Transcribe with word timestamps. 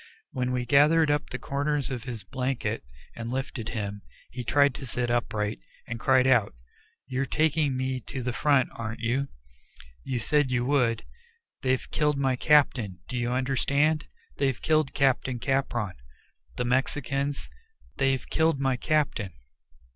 When 0.31 0.51
we 0.51 0.65
gathered 0.65 1.11
up 1.11 1.29
the 1.29 1.37
corners 1.37 1.91
of 1.91 2.05
his 2.05 2.23
blanket 2.23 2.83
and 3.15 3.29
lifted 3.29 3.69
him, 3.69 4.01
he 4.31 4.43
tried 4.43 4.73
to 4.73 4.87
sit 4.87 5.11
upright, 5.11 5.59
and 5.85 5.99
cried 5.99 6.25
out, 6.25 6.55
"You're 7.05 7.27
taking 7.27 7.77
me 7.77 7.99
to 8.07 8.23
the 8.23 8.33
front, 8.33 8.69
aren't 8.73 9.01
you? 9.01 9.27
You 10.03 10.17
said 10.17 10.49
you 10.49 10.65
would. 10.65 11.05
They've 11.61 11.87
killed 11.91 12.17
my 12.17 12.35
captain 12.35 12.97
do 13.07 13.15
you 13.15 13.31
understand? 13.31 14.07
They've 14.37 14.59
killed 14.59 14.95
Captain 14.95 15.37
Capron. 15.37 15.93
The 16.55 16.65
Mexicans! 16.65 17.47
They've 17.97 18.27
killed 18.27 18.59
my 18.59 18.77
captain." 18.77 19.33